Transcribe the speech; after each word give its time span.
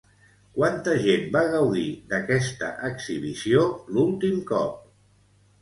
Quanta 0.53 0.95
gent 1.03 1.27
va 1.35 1.43
gaudir 1.55 1.83
d'aquesta 2.13 2.71
exhibició 2.89 3.67
l'últim 3.95 4.41
cop? 4.55 4.85